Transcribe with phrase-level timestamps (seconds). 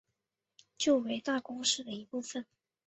[0.79, 2.47] 旧为大宫市的一部分。